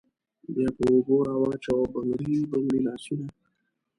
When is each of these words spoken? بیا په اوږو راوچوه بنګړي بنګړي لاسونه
بیا 0.53 0.67
په 0.75 0.83
اوږو 0.91 1.17
راوچوه 1.27 1.85
بنګړي 1.93 2.35
بنګړي 2.51 2.79
لاسونه 2.87 3.27